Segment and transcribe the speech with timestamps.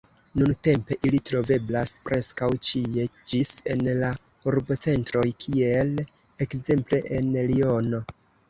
[0.41, 4.11] Nuntempe ili troveblas preskaŭ ĉie ĝis en la
[4.53, 5.95] urbocentroj, kiel
[6.47, 8.05] ekzemple en Liono.